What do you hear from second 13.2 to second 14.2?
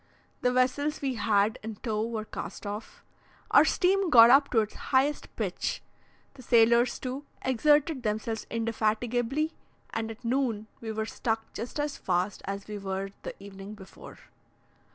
the evening before.